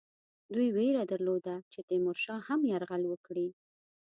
[0.53, 3.47] دوی وېره درلوده چې تیمورشاه هم یرغل وکړي.